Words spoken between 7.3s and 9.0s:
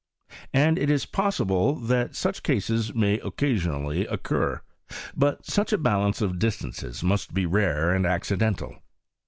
be rare and accidental.